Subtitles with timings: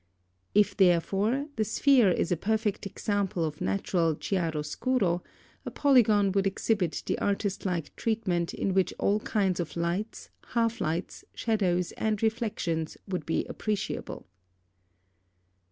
[0.55, 5.21] "If, therefore, the sphere is a perfect example of natural chiaro scuro,
[5.63, 10.81] a polygon would exhibit the artist like treatment in which all kinds of lights, half
[10.81, 14.25] lights, shadows, and reflexions, would be appreciable.